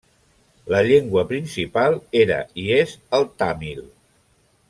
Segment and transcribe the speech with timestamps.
[0.75, 3.87] La llengua principal era i és el tàmil.